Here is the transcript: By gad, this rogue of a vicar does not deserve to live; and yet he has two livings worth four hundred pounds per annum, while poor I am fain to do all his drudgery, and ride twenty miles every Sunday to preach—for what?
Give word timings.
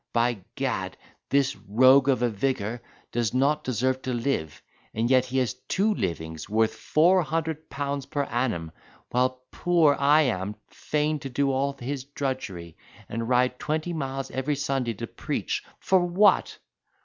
By 0.13 0.43
gad, 0.55 0.97
this 1.29 1.55
rogue 1.55 2.09
of 2.09 2.23
a 2.23 2.29
vicar 2.31 2.81
does 3.11 3.35
not 3.35 3.63
deserve 3.63 4.01
to 4.01 4.15
live; 4.15 4.63
and 4.95 5.11
yet 5.11 5.25
he 5.25 5.37
has 5.37 5.53
two 5.67 5.93
livings 5.93 6.49
worth 6.49 6.73
four 6.73 7.21
hundred 7.21 7.69
pounds 7.69 8.07
per 8.07 8.23
annum, 8.23 8.71
while 9.11 9.43
poor 9.51 9.95
I 9.99 10.23
am 10.23 10.55
fain 10.71 11.19
to 11.19 11.29
do 11.29 11.51
all 11.51 11.73
his 11.73 12.03
drudgery, 12.03 12.77
and 13.09 13.29
ride 13.29 13.59
twenty 13.59 13.93
miles 13.93 14.31
every 14.31 14.55
Sunday 14.55 14.93
to 14.93 15.05
preach—for 15.05 16.03
what? 16.03 16.57